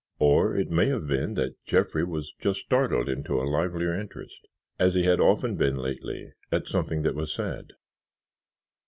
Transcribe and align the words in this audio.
Or 0.17 0.55
it 0.57 0.71
may 0.71 0.87
have 0.87 1.05
been 1.05 1.35
that 1.35 1.63
Jeffrey 1.63 2.03
was 2.03 2.33
just 2.39 2.61
startled 2.61 3.07
into 3.07 3.39
a 3.39 3.45
livelier 3.47 3.93
interest, 3.93 4.47
as 4.79 4.95
he 4.95 5.03
had 5.03 5.19
often 5.19 5.57
been 5.57 5.75
lately, 5.77 6.33
at 6.51 6.65
something 6.65 7.03
that 7.03 7.13
was 7.13 7.31
said. 7.31 7.73